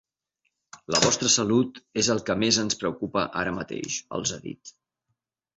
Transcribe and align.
“La 0.95 1.01
vostra 1.03 1.29
salut 1.33 1.77
és 2.03 2.09
el 2.15 2.23
que 2.29 2.37
més 2.45 2.59
ens 2.63 2.79
preocupa 2.85 3.27
ara 3.43 3.55
mateix”, 3.61 4.03
els 4.19 4.37
ha 4.39 4.45
dit. 4.51 4.77